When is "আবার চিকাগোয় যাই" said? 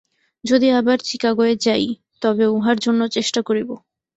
0.71-1.85